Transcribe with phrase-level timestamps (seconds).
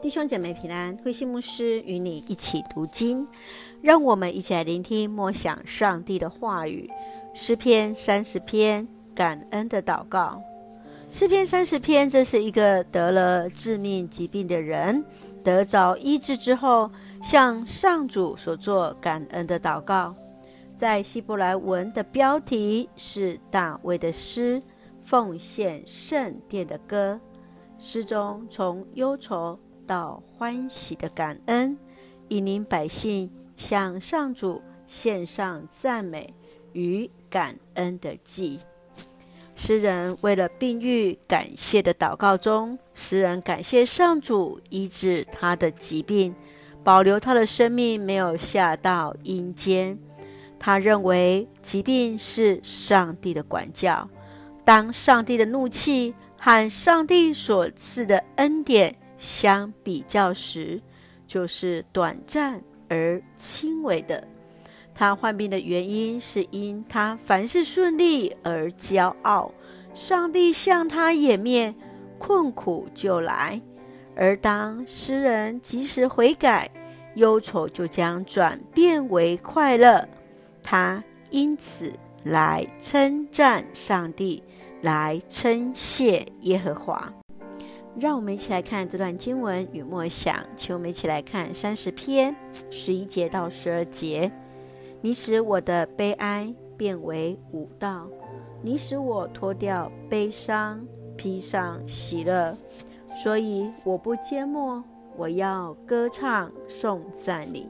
[0.00, 3.26] 弟兄姐妹平安，慧馨牧师与你一起读经，
[3.82, 6.88] 让我们一起来聆听默想上帝的话语。
[7.34, 10.40] 诗篇三十篇，感恩的祷告。
[11.10, 15.04] 诗篇三十篇，这是一个得了致命疾病的人
[15.42, 16.88] 得着医治之后，
[17.20, 20.14] 向上主所做感恩的祷告。
[20.76, 24.62] 在希伯来文的标题是大卫的诗，
[25.02, 27.18] 奉献圣殿的歌。
[27.80, 29.58] 诗中从忧愁
[29.88, 31.76] 到欢喜的感恩，
[32.28, 36.34] 引领百姓向上主献上赞美
[36.74, 38.60] 与感恩的祭。
[39.56, 46.32] 诗人为了病愈感谢的祷告中，诗人感谢上主医治他的疾病，
[46.84, 49.98] 保留他的生命没有下到阴间。
[50.60, 54.08] 他认为疾病是上帝的管教，
[54.64, 60.80] 当上帝的怒气和上帝所赐的恩典相比较时，
[61.26, 64.26] 就是短暂而轻微的。
[64.94, 69.52] 他患病的原因是因他凡事顺利而骄傲，
[69.92, 71.74] 上帝向他掩面，
[72.18, 73.60] 困苦就来。
[74.16, 76.70] 而当诗人及时悔改，
[77.14, 80.08] 忧愁就将转变为快乐。
[80.62, 81.92] 他因此
[82.24, 84.42] 来称赞上帝，
[84.82, 87.12] 来称谢耶和华。
[88.00, 92.34] 让我们一起来看这段经文与默想，请我们一起来看三十篇
[92.70, 94.30] 十一节到十二节。
[95.00, 98.08] 你使我的悲哀变为舞蹈，
[98.62, 100.80] 你使我脱掉悲伤，
[101.16, 102.56] 披上喜乐。
[103.22, 104.82] 所以我不缄默，
[105.16, 107.68] 我要歌唱颂赞你，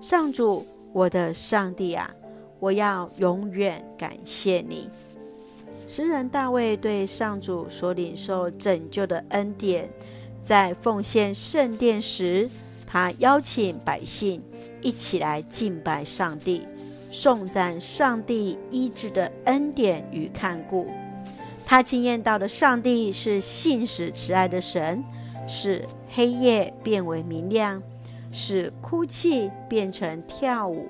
[0.00, 2.10] 上主，我的上帝啊，
[2.58, 4.88] 我要永远感谢你。
[5.90, 9.90] 诗人大卫对上主所领受拯救的恩典，
[10.40, 12.48] 在奉献圣殿时，
[12.86, 14.40] 他邀请百姓
[14.80, 16.64] 一起来敬拜上帝，
[17.10, 20.86] 颂赞上帝医治的恩典与看顾。
[21.66, 25.02] 他经验到的上帝是信实慈爱的神，
[25.48, 27.82] 使黑夜变为明亮，
[28.30, 30.86] 使哭泣变成跳舞，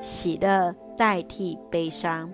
[0.00, 2.30] 喜乐代替悲伤。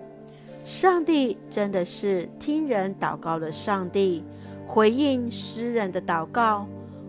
[0.71, 4.23] 上帝真的是听人祷告的上帝，
[4.65, 6.65] 回应诗人的祷告，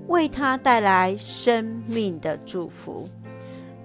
[0.08, 3.08] 为他带来生命的祝福。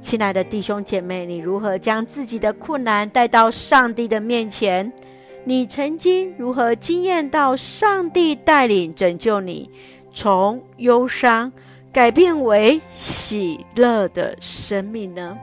[0.02, 4.92] 亲爱的弟兄姐妹，你如何将自己的困难带到上帝的面前？
[5.44, 9.70] 你曾经如何经验到上帝带领拯救你，
[10.12, 11.54] 从忧伤
[11.94, 15.38] 改变为喜乐的生命呢？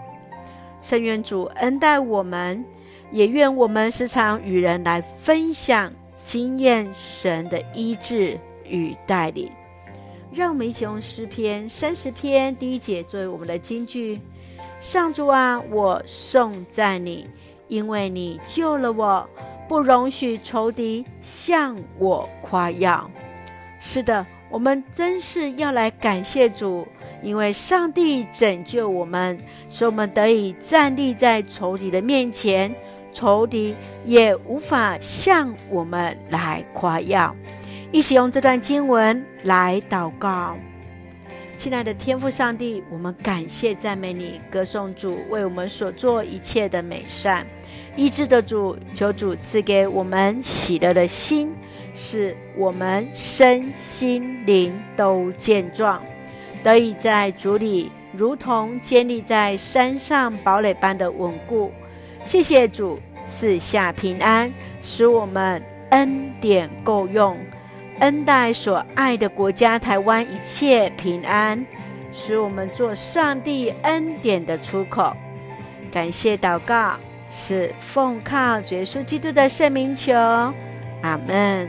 [0.82, 2.64] 圣愿主恩待我们。
[3.14, 8.36] 也愿我们时常与人来分享经验神的医治
[8.68, 9.48] 与带领。
[10.32, 14.18] 让我们一起用诗篇三十篇第一节作为我们的金句：
[14.80, 17.28] 上主啊，我颂赞你，
[17.68, 19.28] 因为你救了我，
[19.68, 23.08] 不容许仇敌向我夸耀。
[23.78, 26.84] 是的，我们真是要来感谢主，
[27.22, 29.38] 因为上帝拯救我们，
[29.70, 32.74] 使我们得以站立在仇敌的面前。
[33.14, 37.34] 仇敌也无法向我们来夸耀。
[37.90, 40.56] 一起用这段经文来祷告，
[41.56, 47.46] 亲爱的天父上帝，我们感谢赞美你，歌颂主为我们所做一切的美善。
[47.96, 51.54] 医治的主，求主赐给我们喜乐的心，
[51.94, 56.02] 使我们身心灵都健壮，
[56.64, 61.70] 得以在主里如同建立在山上堡垒般的稳固。
[62.24, 64.52] 谢谢主赐下平安，
[64.82, 67.38] 使我们恩典够用，
[68.00, 71.64] 恩待所爱的国家台湾一切平安，
[72.12, 75.14] 使我们做上帝恩典的出口。
[75.92, 76.94] 感谢祷告，
[77.30, 80.12] 是奉靠耶稣基督的圣名求，
[81.02, 81.68] 阿门。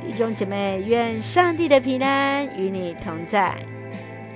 [0.00, 3.56] 弟兄姐妹，愿上帝的平安与你同在，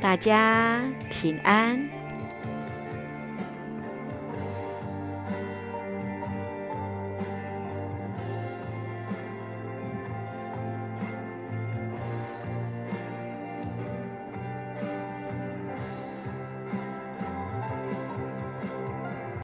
[0.00, 1.81] 大家平安。